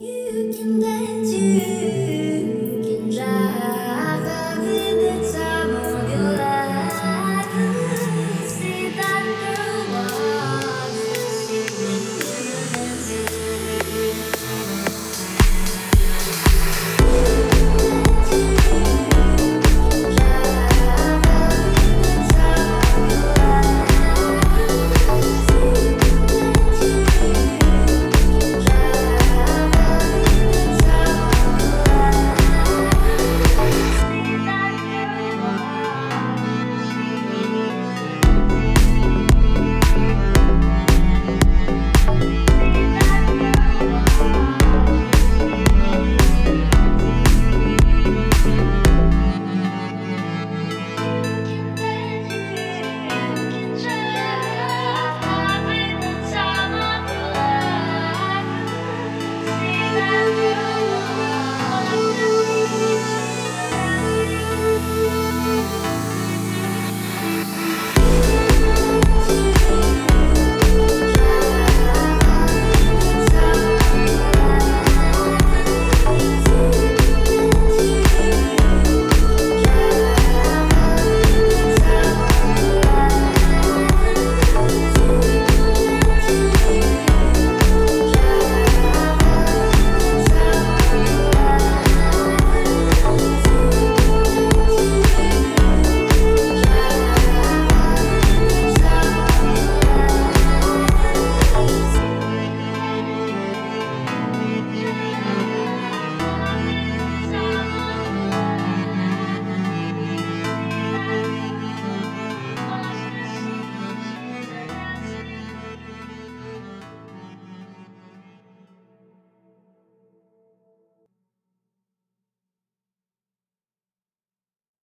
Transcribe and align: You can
You 0.00 0.54
can 0.56 0.97